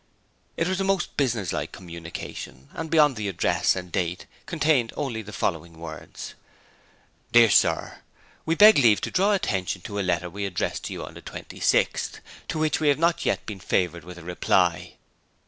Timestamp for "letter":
10.01-10.27